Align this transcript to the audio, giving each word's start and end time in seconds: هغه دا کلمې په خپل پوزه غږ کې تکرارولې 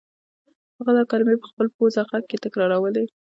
هغه 0.77 0.91
دا 0.97 1.03
کلمې 1.11 1.35
په 1.41 1.47
خپل 1.51 1.67
پوزه 1.75 2.01
غږ 2.11 2.23
کې 2.29 2.37
تکرارولې 2.45 3.03